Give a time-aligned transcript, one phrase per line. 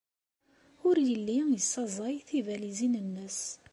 [0.87, 3.39] Ur yelli yessaẓay tibalizin-nnes.